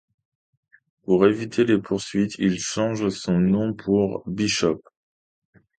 [1.03, 4.81] Pour éviter les poursuites, il change son nom pour Bishop.